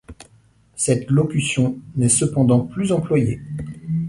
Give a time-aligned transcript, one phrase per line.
[0.75, 3.39] Cette locution n'est cependant plus employée.